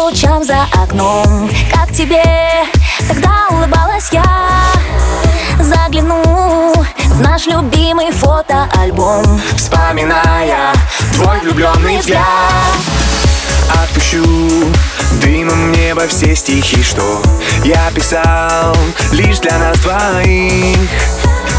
ночам 0.00 0.42
за 0.42 0.62
окном. 0.82 1.50
Как 1.72 1.92
тебе? 1.92 2.24
Тогда 3.06 3.48
улыбалась 3.50 4.08
я. 4.12 4.24
Загляну 5.60 6.72
в 6.96 7.20
наш 7.20 7.46
любимый 7.46 8.10
фотоальбом 8.10 9.40
Вспоминая 9.56 10.72
твой 11.12 11.40
влюбленный 11.40 11.98
взгляд. 11.98 12.24
Отпущу 13.82 14.24
дымом 15.20 15.70
небо 15.72 16.06
все 16.08 16.34
стихи, 16.34 16.82
что 16.82 17.22
я 17.62 17.90
писал 17.94 18.74
Лишь 19.12 19.38
для 19.40 19.58
нас 19.58 19.78
двоих. 19.80 20.78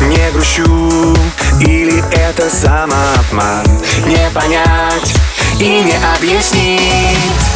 Не 0.02 0.32
грущу, 0.32 1.16
или 1.60 2.04
это 2.12 2.50
самообман? 2.50 3.66
Не 4.08 4.30
понять 4.34 5.14
и 5.60 5.84
не 5.84 5.96
объяснить 6.16 7.52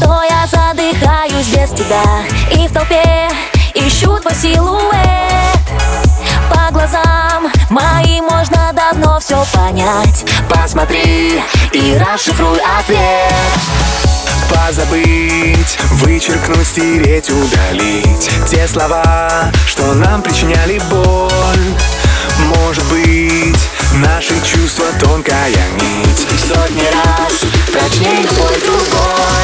что 0.00 0.22
я 0.22 0.46
задыхаюсь 0.46 1.48
без 1.48 1.70
тебя. 1.70 2.02
И 2.52 2.66
в 2.66 2.72
толпе 2.72 3.28
ищу 3.74 4.18
твой 4.18 4.34
силуэт. 4.34 5.58
По 6.48 6.72
глазам 6.72 7.50
моим 7.68 8.24
можно 8.24 8.72
давно 8.72 9.20
все 9.20 9.44
понять. 9.52 10.24
Посмотри 10.48 11.42
и 11.72 11.98
расшифруй 11.98 12.58
ответ. 12.78 13.34
Позабыть, 14.48 15.78
вычеркнуть, 15.92 16.66
стереть, 16.66 17.30
удалить 17.30 18.30
Те 18.48 18.66
слова, 18.66 19.50
что 19.66 19.94
нам 19.94 20.22
причиняли 20.22 20.80
боль. 20.90 21.30
Может 22.56 22.84
быть, 22.86 23.68
наши 23.94 24.34
чувства 24.44 24.86
тонкая 25.00 25.54
нить. 25.78 26.26
Сотни 26.40 26.86
раз 26.86 27.44
прочней 27.72 28.22
любой 28.22 28.60
другой 28.60 29.39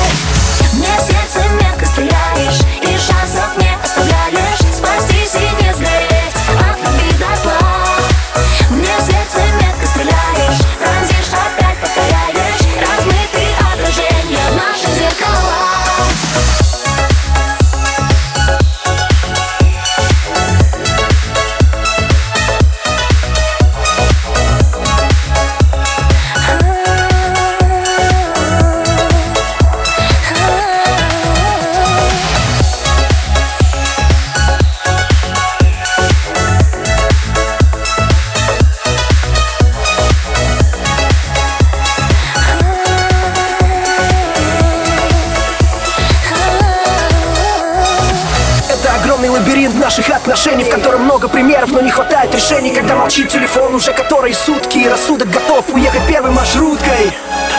лабиринт 49.67 49.81
наших 49.81 50.09
отношений 50.11 50.65
В 50.65 50.71
котором 50.71 51.05
много 51.05 51.29
примеров, 51.29 51.71
но 51.71 51.81
не 51.81 51.91
хватает 51.91 52.35
решений 52.35 52.71
Когда 52.71 52.97
молчит 52.97 53.29
телефон 53.29 53.75
уже 53.75 53.93
которые 53.93 54.35
сутки 54.35 54.79
И 54.79 54.89
рассудок 54.89 55.31
готов 55.31 55.69
уехать 55.71 56.07
первой 56.09 56.31
маршруткой. 56.31 57.13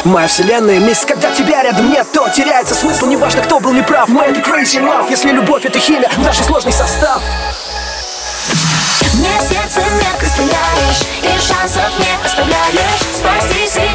Моя 0.03 0.27
вселенная, 0.27 0.79
месяц, 0.79 1.05
когда 1.05 1.31
тебя 1.31 1.63
рядом 1.63 1.89
нет, 1.89 2.07
то 2.13 2.27
теряется 2.29 2.75
смысл 2.75 3.07
Неважно, 3.07 3.41
кто 3.41 3.59
был 3.59 3.73
неправ, 3.73 4.09
мой 4.09 4.27
это 4.27 4.39
crazy 4.39 4.81
love 4.81 5.09
Если 5.09 5.31
любовь 5.31 5.65
это 5.65 5.79
химия, 5.79 6.09
наш 6.17 6.37
сложный 6.37 6.73
состав. 6.73 7.21
Мне 9.13 9.29
сердце 9.39 9.79
метко 9.79 10.25
стреляешь 10.27 11.01
И 11.23 11.39
шансов 11.39 11.91
не 11.99 12.25
оставляешь. 12.25 13.01
Спастись 13.17 13.75
не 13.75 13.86